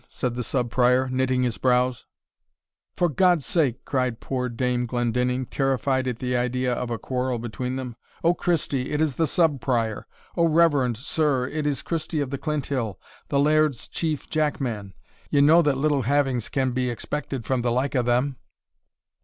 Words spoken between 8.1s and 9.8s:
"O Christie! it is the Sub